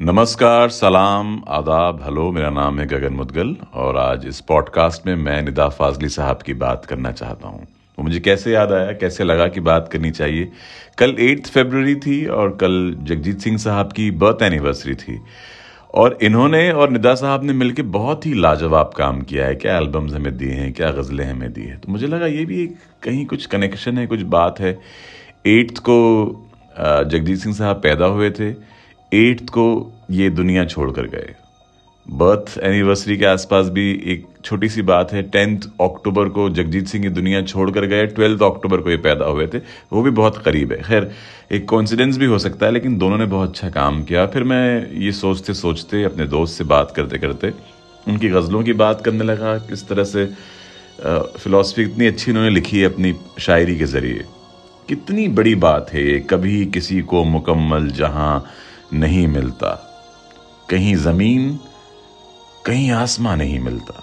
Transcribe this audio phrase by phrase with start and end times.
[0.00, 5.42] नमस्कार, सलाम, आदाब, हेलो, मेरा नाम है गगन मुदगल और आज इस पॉडकास्ट में मैं
[5.42, 9.48] निदा फाजली साहब की बात करना चाहता हूँ। वो मुझे कैसे याद आया, कैसे लगा
[9.48, 10.52] कि बात करनी चाहिए?
[10.98, 15.20] कल एट्थ फेबररी थी और कल जगजीत सिंह साहब की बर्थ एनिवर्सरी थी।
[15.94, 20.14] और इन्होंने और निदा साहब ने मिलकर बहुत ही लाजवाब काम किया है। क्या एल्बम्स
[20.14, 21.80] हमें दिए हैं, क्या गज़लें हमें दी हैं?
[21.80, 24.80] तो मुझे लगा ये भी एक कहीं कुछ कनेक्शन है, कुछ बात है।
[25.46, 25.98] एट्थ को
[26.80, 28.77] जगजीत सिंह साहब पैदा हुए थे।
[29.12, 31.34] एट्थ को ये दुनिया छोड़ कर गए।
[32.06, 37.04] बर्थ एनिवर्सरी के आसपास भी एक छोटी सी बात है, टेंथ अक्टूबर को जगजीत सिंह
[37.04, 39.58] ये दुनिया छोड़ कर गए, ट्वेल्थ अक्टूबर को ये पैदा हुए थे,
[39.92, 41.10] वो भी बहुत करीब है। खैर,
[41.52, 44.92] एक कॉन्सिडेंस भी हो सकता है, लेकिन दोनों ने बहुत अच्छा काम किया। फिर मैं
[44.94, 47.52] ये सोचते सोचते अपने दोस्त से बात करते करते
[48.06, 50.26] उनकी गज़लों की बात करने लगा, किस तरह से
[50.98, 54.24] फ़िलासफ़ी इतनी अच्छी उन्होंने लिखी है अपनी शायरी के ज़रिए।
[54.88, 58.44] कितनी बड़ी बात है ये, कभी किसी को मुकम्मल जहाँ
[58.92, 59.70] नहीं मिलता।
[60.70, 61.58] कहीं ज़मीन,
[62.66, 64.02] कहीं आसमां नहीं मिलता।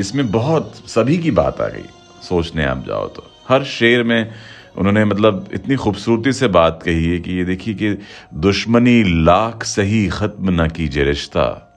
[0.00, 1.84] इसमें बहुत सभी की बात आ गई,
[2.22, 4.30] सोचने आप जाओ तो। हर शेर में
[4.78, 7.98] उन्होंने मतलब इतनी खूबसूरती से बात कही है कि ये देखिए कि
[8.34, 11.68] दुश्मनी लाख सही ख़त्म न कीजिए रिश्ता।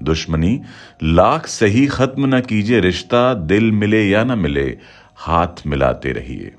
[0.00, 0.60] दुश्मनी
[1.02, 4.78] लाख सही ख़त्म ना कीजिए रिश्ता, दिल मिले या ना मिले,
[5.16, 6.52] हाथ मिलाते रहिए।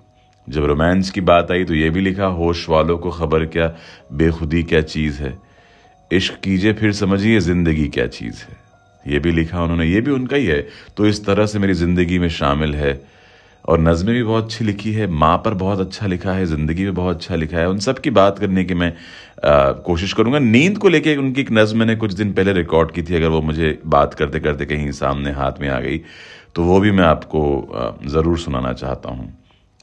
[0.48, 3.74] जब रोमांस की बात आई तो ये भी लिखा होश वालों को खबर क्या
[4.14, 5.38] बेखुदी क्या चीज़ है?
[6.12, 8.64] इश्क कीजिए फिर समझिए ज़िंदगी क्या चीज़ है।
[9.04, 10.62] ये भी लिखा उन्होंने ये भी उनका ही है
[10.98, 13.00] तो इस तरह से मेरी ज़िंदगी में शामिल है।
[13.66, 16.94] और नज़में भी बहुत अच्छी लिखी है माँ पर बहुत अच्छा लिखा है ज़िंदगी में
[16.96, 18.92] बहुत अच्छा लिखा है। उन सब की बात करने की मैं
[19.46, 23.04] आ, कोशिश करूँगा। नींद को लेके उनकी एक नज़म मैंने कुछ दिन पहले रिकॉर्ड की
[23.04, 25.98] थी अगर वो मुझे बात करते करते कहीं सामने हाथ में आ गई
[26.56, 27.42] तो वो भी मैं आपको
[28.08, 29.34] ज़रूर सुनाना चाहता हूँ।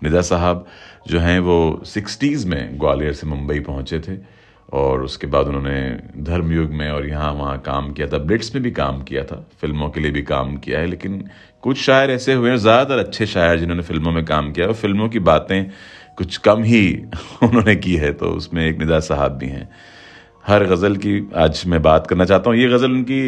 [0.03, 0.67] निदा साहब
[1.09, 4.17] जो हैं वो सिक्सटीज़ में ग्वालियर से मुंबई पहुँचे थे
[4.73, 5.81] और उसके बाद उन्होंने
[6.25, 9.89] धर्मयुग में और यहाँ वहाँ काम किया था। ब्लिट्स में भी काम किया था। फ़िल्मों
[9.91, 11.25] के लिए भी काम किया है, लेकिन
[11.63, 15.09] कुछ शायर ऐसे हुए हैं, ज़्यादातर अच्छे शायर जिन्होंने फ़िल्मों में काम किया और फ़िल्मों
[15.09, 15.71] की बातें
[16.19, 16.85] कुछ कम ही
[17.43, 19.69] उन्होंने की है तो उसमें एक निदा साहब भी हैं।
[20.45, 23.21] हर गज़ल की आज मैं बात करना चाहता हूँ। ये गज़ल उनकी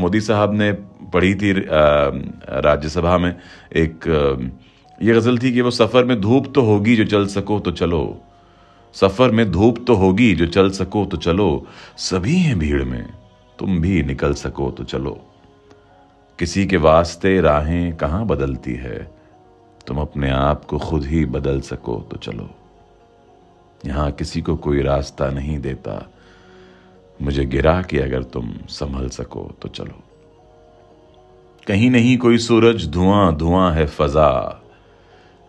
[0.00, 0.72] मोदी साहब ने
[1.12, 3.34] पढ़ी थी राज्यसभा में।
[3.76, 4.04] एक
[5.02, 8.20] ये गज़ल थी कि वो सफ़र में धूप तो होगी जो चल सको तो चलो।
[8.94, 13.06] सफ़र में धूप तो होगी जो चल सको तो चलो। सभी हैं भीड़ में,
[13.58, 15.20] तुम भी निकल सको तो चलो।
[16.38, 19.10] किसी के वास्ते राहें कहाँ बदलती है?
[19.86, 22.50] तुम अपने आप को खुद ही बदल सको तो चलो।
[23.86, 26.10] यहाँ किसी को कोई रास्ता नहीं देता।
[27.22, 30.02] मुझे गिरा कि अगर तुम संभल सको तो चलो।
[31.66, 34.61] कहीं नहीं कोई सूरज धुआँ धुआँ है फजा।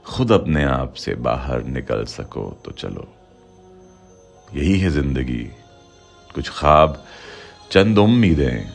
[0.05, 3.07] खुद अपने आप से बाहर निकल सको तो चलो।
[4.55, 5.43] यही है ज़िंदगी।
[6.35, 7.03] कुछ ख्वाब,
[7.71, 8.65] चंद उम्मीदें,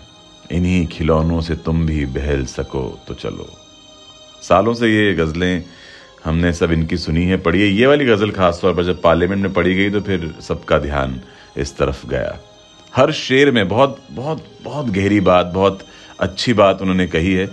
[0.52, 3.48] इन्हीं खिलौनों से तुम भी बहल सको तो चलो।
[4.42, 5.64] सालों से ये गज़लें
[6.24, 9.52] हमने सब इनकी सुनी है, पढ़ी है। ये वाली गज़ल खासतौर पर जब पार्लियामेंट में
[9.52, 11.20] पढ़ी गई तो फिर सबका ध्यान
[11.56, 12.38] इस तरफ़ गया।
[12.92, 15.86] हर शेर में बहुत बहुत बहुत गहरी बात, बहुत
[16.20, 17.46] अच्छी बात उन्होंने कही है।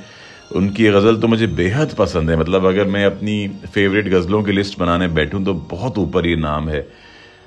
[0.52, 4.80] उनकी गज़ल तो मुझे बेहद पसंद है। मतलब अगर मैं अपनी फेवरेट गज़लों की लिस्ट
[4.80, 6.88] बनाने बैठूं तो बहुत ऊपर ये नाम है,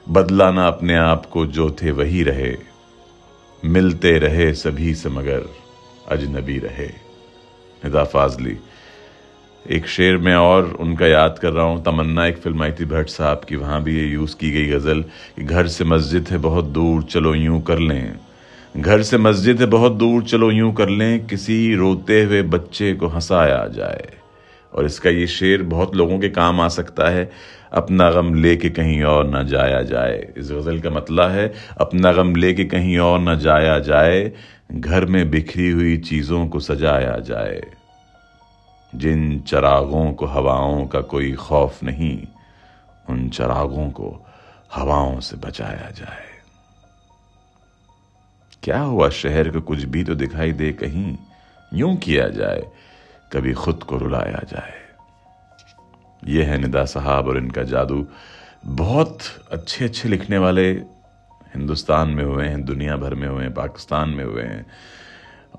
[0.06, 2.54] बदलाना अपने आप को जो थे वही रहे,
[3.62, 5.48] मिलते रहे सभी से मगर
[6.08, 6.87] अजनबी रहे।
[7.82, 8.56] निदा फाजली,
[9.66, 13.08] एक शेर में और उनका याद कर रहा हूँ, तमन्ना एक फ़िल्म आई थी भट्ट
[13.08, 15.03] साहब की, वहाँ भी ये यूज़ की गई गज़ल
[15.37, 18.19] कि घर से मस्जिद है, बहुत दूर, चलो यूँ कर लें।
[18.78, 23.06] घर से मस्जिद है बहुत दूर चलो, यूँ कर लें, किसी रोते हुए बच्चे को
[23.06, 24.10] हंसाया जाए।
[24.74, 27.30] और इसका ये शेर बहुत लोगों के काम आ सकता है।
[27.72, 32.12] अपना गम ले के कहीं और न जाया जाए। इस गज़ल का मतलब है, अपना
[32.12, 34.32] गम ले के कहीं और न जाया जाए।
[34.72, 37.62] घर में बिखरी हुई चीज़ों को सजाया जाए।
[38.94, 42.18] जिन चरागों को हवाओं का कोई खौफ नहीं,
[43.10, 44.26] उन चरागों को
[44.74, 46.38] हवाओं से बचाया जाए।
[48.62, 51.16] क्या हुआ शहर को कुछ भी तो दिखाई दे कहीं?
[51.75, 52.66] यूँ किया जाए,
[53.32, 54.75] कभी खुद को रुलाया जाए।
[56.26, 58.06] ये है निदा साहब और इनका जादू।
[58.66, 59.19] बहुत
[59.52, 60.70] अच्छे अच्छे लिखने वाले
[61.55, 64.66] हिंदुस्तान में हुए हैं, दुनिया भर में हुए हैं, पाकिस्तान में हुए हैं।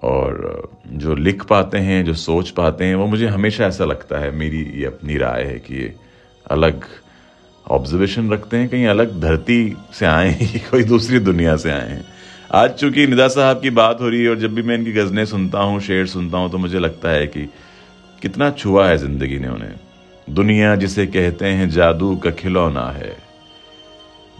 [0.03, 4.31] और जो लिख पाते हैं, जो सोच पाते हैं, वो मुझे हमेशा ऐसा लगता है,
[4.31, 5.95] मेरी ये अपनी राय है कि ये
[6.51, 6.85] अलग
[7.67, 12.18] ऑब्जर्वेशन रखते हैं, कहीं अलग धरती से आए हैं कोई दूसरी दुनिया से आए हैं।
[12.51, 15.25] आज चूँकि निदा साहब की बात हो रही है और जब भी मैं इनकी गज़लें
[15.25, 17.45] सुनता हूँ, शेर सुनता हूँ तो मुझे लगता है कि
[18.21, 19.75] कितना छुआ है ज़िंदगी ने उन्हें।
[20.29, 23.15] दुनिया जिसे कहते हैं जादू का खिलौना है।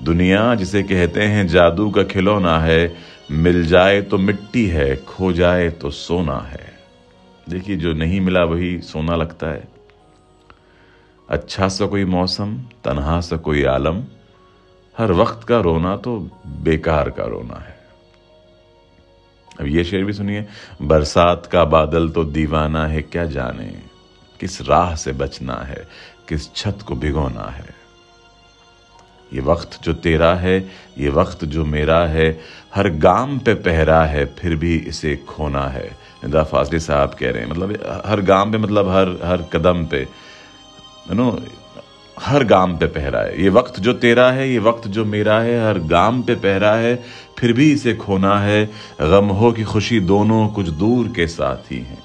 [0.04, 2.96] दुनिया जिसे कहते हैं जादू का खिलौना है,
[3.32, 6.68] मिल जाए तो मिट्टी है, खो जाए तो सोना है।
[7.50, 9.68] देखिए, जो नहीं मिला वही सोना लगता है।
[11.30, 14.04] अच्छा सा कोई मौसम, तनहा सा कोई आलम,
[14.98, 16.20] हर वक्त का रोना तो
[16.64, 17.78] बेकार का रोना है।
[19.60, 20.46] अब ये शेर भी सुनिए,
[20.82, 23.82] बरसात का बादल तो दीवाना है, क्या जाने?
[24.40, 25.88] किस राह से बचना है,
[26.30, 27.80] किस छत को भिगोना है?
[29.34, 30.60] ये वक्त जो तेरा है,
[30.98, 32.40] ये वक्त जो मेरा है,
[32.76, 35.88] हर गाम पे पहरा है, फिर भी इसे खोना है।
[36.24, 40.02] निदा फाजली साहब कह रहे हैं मतलब हर गाम पे मतलब हर हर कदम पे।
[40.02, 41.32] यू नो
[42.20, 45.68] हर गाम पे पहरा है। ये वक्त जो तेरा है, ये वक्त जो मेरा है,
[45.68, 47.04] हर गाम पे पहरा है,
[47.40, 48.70] फिर भी इसे खोना है।
[49.02, 52.04] गम हो की खुशी दोनों कुछ दूर के साथ ही हैं।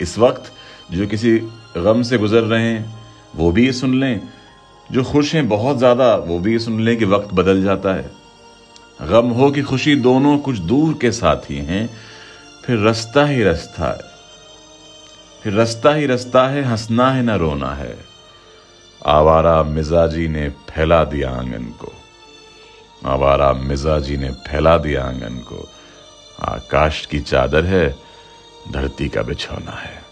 [0.00, 0.52] इस वक्त
[0.92, 1.38] जो किसी
[1.76, 2.94] गम से गुजर रहे हैं,
[3.36, 4.20] वो भी ये सुन लें।
[4.92, 8.10] जो खुश हैं बहुत ज़्यादा, वो भी ये सुन लें कि वक्त बदल जाता है।
[9.02, 11.90] गम हो कि खुशी दोनों कुछ दूर के साथ ही हैं,
[12.64, 14.10] फिर रास्ता ही रास्ता है।
[15.42, 18.09] फिर रास्ता ही रास्ता है, हंसना है ना रोना है।
[19.06, 21.92] आवारा मिजाजी ने फैला दिया आँगन को।
[23.06, 25.68] आवारा मिजाजी ने फैला दिया आँगन को।
[26.40, 27.96] आकाश की चादर है,
[28.72, 30.02] धरती का बिछौना है।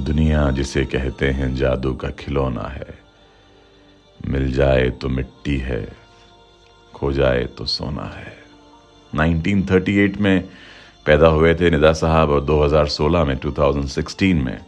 [0.00, 2.98] दुनिया जिसे कहते हैं जादू का खिलौना है।
[4.28, 5.88] मिल जाए तो मिट्टी है,
[6.94, 8.42] खो जाए तो सोना है।
[9.14, 10.48] 1938 में
[11.06, 14.58] पैदा हुए थे निदा साहब और 2016 में 2016 में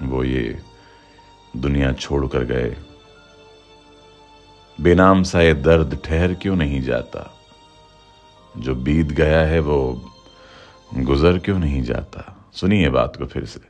[0.00, 0.62] वो ये
[1.56, 2.76] दुनिया छोड़कर गए।
[4.80, 7.40] बेनाम सा ये दर्द ठहर क्यों नहीं जाता?
[8.58, 10.10] जो बीत गया है वो
[10.94, 12.50] गुजर क्यों नहीं जाता?
[12.52, 13.60] सुनिए बात को फिर से।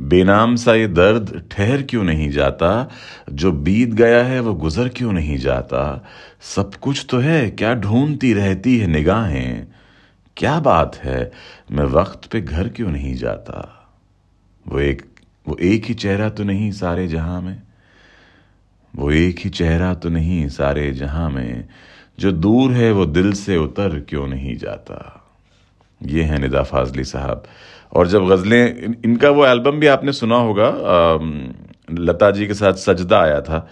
[0.00, 2.90] बेनाम सा ये दर्द ठहर क्यों नहीं जाता?
[3.32, 6.06] जो बीत गया है वो गुजर क्यों नहीं जाता?
[6.40, 9.66] सब कुछ तो है, क्या ढूंढती रहती है निगाहें?
[10.36, 11.32] क्या बात है,
[11.70, 13.78] मैं वक्त पे घर क्यों नहीं जाता?
[14.68, 15.11] वो एक
[15.48, 17.62] वो एक ही चेहरा तो नहीं सारे जहाँ में।
[18.96, 21.68] वो एक ही चेहरा तो नहीं सारे जहाँ में।
[22.18, 25.30] जो दूर है वो दिल से उतर क्यों नहीं जाता?
[26.02, 27.44] ये है निदा फाजली साहब।
[27.92, 31.18] और जब गज़लें इन, इनका वो एल्बम भी आपने सुना होगा आ,
[31.90, 33.68] लता जी के साथ सजदा आया था।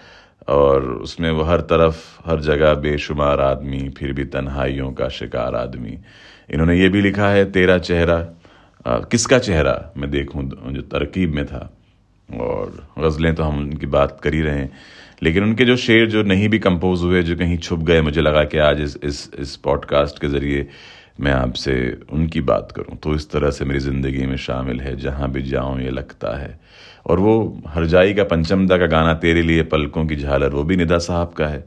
[0.49, 5.99] और उसमें वो हर तरफ़ हर जगह बेशुमार आदमी फिर भी तन्हाइयों का शिकार आदमी।
[6.51, 8.17] इन्होंने ये भी लिखा है तेरा चेहरा
[8.89, 11.71] किसका चेहरा मैं देखूँ, जो तरकीब में था?
[12.29, 14.73] और गज़लें तो हम उनकी बात कर ही रहे हैं।
[15.23, 18.45] लेकिन उनके जो शेर जो नहीं भी कंपोज हुए, जो कहीं छुप गए, मुझे लगा
[18.45, 20.69] कि आज इस इस इस पॉडकास्ट के ज़रिए
[21.21, 25.31] मैं आपसे उनकी बात करूँ। तो इस तरह से मेरी ज़िंदगी में शामिल है, जहाँ
[25.31, 26.61] भी जाऊँ ये लगता है।
[27.07, 30.99] और वो हरजाई का पंचमदा का गाना, तेरे लिए पलकों की झालर, वो भी निदा
[30.99, 31.65] साहब का है।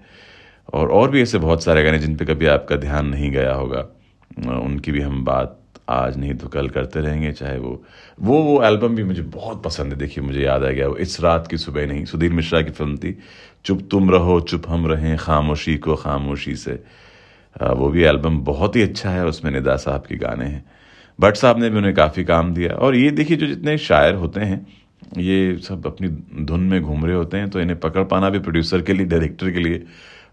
[0.73, 3.85] और और भी ऐसे बहुत सारे गाने जिन पे कभी आपका ध्यान नहीं गया होगा।
[4.59, 7.83] उनकी भी हम बात आज नहीं तो कल करते रहेंगे, चाहे वो
[8.19, 11.19] वो वो एल्बम भी मुझे बहुत पसंद है। देखिए, मुझे याद आ गया, वो इस
[11.21, 13.17] रात की सुबह नहीं, सुधीर मिश्रा की फ़िल्म थी,
[13.65, 16.83] चुप तुम रहो, चुप हम रहें, खामोशी को खामोशी से।
[17.55, 20.63] वो भी एल्बम बहुत ही अच्छा है उसमें निदा साहब के गाने हैं।
[21.19, 24.41] भट्ट साहब ने भी उन्हें काफ़ी काम दिया। और ये देखिए, जो जितने शायर होते
[24.41, 24.65] हैं,
[25.17, 26.07] ये सब अपनी
[26.45, 29.51] धुन में घूम रहे होते हैं तो इन्हें पकड़ पाना भी प्रोड्यूसर के लिए डायरेक्टर
[29.51, 29.83] के लिए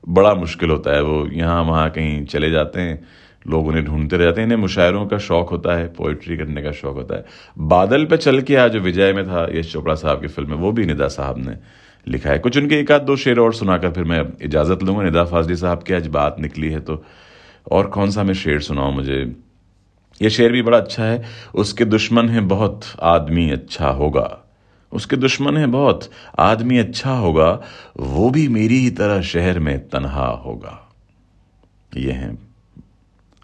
[0.08, 3.02] बड़ा मुश्किल होता है। वो यहाँ वहाँ कहीं चले जाते हैं
[3.44, 6.72] लोग उन्हें ढूंढते रह जाते हैं। इन्हें मुशायरों का शौक होता है पोइट्री करने का
[6.72, 7.24] शौक होता है।
[7.58, 10.56] बादल पे चल के आज जो विजय में था, यश चोपड़ा साहब की फ़िल्म है
[10.56, 11.56] वो भी निदा साहब ने
[12.06, 15.24] लिखा है। कुछ उनके एक आध दो शेर और सुनाकर फिर मैं इजाज़त लूँगा। निदा
[15.24, 17.02] फाजली साहब की आज बात निकली है तो
[17.70, 19.36] और कौन सा मैं शेर सुनाऊं मुझे?
[20.20, 21.22] ये शेर भी बड़ा अच्छा है।
[21.54, 24.38] उसके दुश्मन है बहुत, आदमी अच्छा होगा।
[24.92, 27.50] उसके दुश्मन है बहुत, आदमी अच्छा होगा।
[27.96, 30.78] वो भी मेरी ही तरह शहर में तनहा होगा।
[31.96, 32.49] ये हैं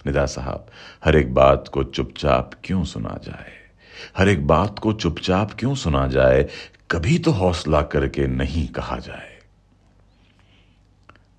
[0.07, 0.67] निदा साहब,
[1.05, 3.53] हर एक बात को चुपचाप क्यों सुना जाए?
[4.19, 6.49] हर एक बात को चुपचाप क्यों सुना जाए?
[6.91, 9.35] कभी तो हौसला करके नहीं कहा जाए।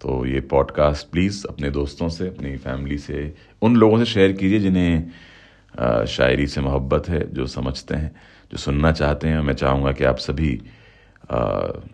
[0.01, 4.59] तो ये पॉडकास्ट प्लीज़ अपने दोस्तों से, अपनी फैमिली से, उन लोगों से शेयर कीजिए
[4.59, 8.15] जिन्हें शायरी से मोहब्बत है, जो समझते हैं,
[8.51, 10.51] जो सुनना चाहते हैं। मैं चाहूँगा कि आप सभी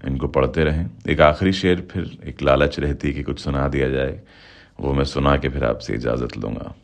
[0.06, 3.90] इनको पढ़ते रहें। एक आखिरी शेर फिर एक लालच रहती है कि कुछ सुना दिया
[3.90, 4.20] जाए।
[4.80, 6.76] वो मैं सुना के फिर आपसे इजाज़त लूँगा।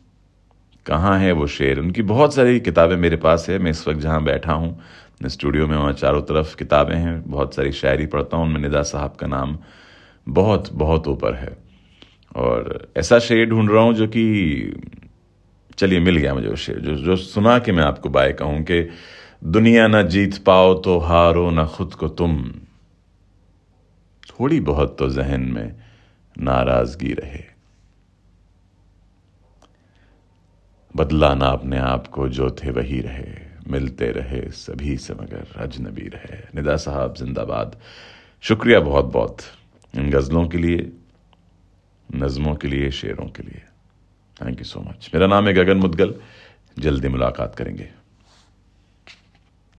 [0.86, 1.78] कहाँ है वो शेर?
[1.78, 4.80] उनकी बहुत सारी किताबें मेरे पास है। मैं इस वक्त जहाँ बैठा हूँ
[5.26, 9.16] स्टूडियो में वहाँ चारों तरफ़ किताबें हैं। बहुत सारी शायरी पढ़ता हूँ, उनमें निदा साहब
[9.20, 9.58] का नाम
[10.28, 11.56] बहुत बहुत ऊपर है।
[12.36, 14.72] और ऐसा शेर ढूंढ रहा हूँ जो कि,
[15.78, 18.88] चलिए मिल गया मुझे वो शेर, जो जो सुना के मैं आपको बाय कहूँ कि,
[19.44, 22.50] दुनिया ना जीत पाओ तो हारो ना खुद को तुम।
[24.28, 25.74] थोड़ी बहुत तो जहन में
[26.38, 27.49] नाराज़गी रहे।
[30.96, 33.26] बदला ना अपने आप को जो थे वही रहे,
[33.68, 37.80] मिलते रहे, सभी से मगर अजनबी रहे। निदा साहब, जिंदाबाद।
[38.40, 39.38] शुक्रिया बहुत बहुत
[39.96, 40.92] इन गज़लों के लिए,
[42.14, 43.62] नज़मों के लिए, शेरों के लिए।
[44.44, 46.14] थैंक यू सो मच मेरा नाम है गगन मुदगल।
[46.78, 47.90] जल्दी मुलाकात करेंगे।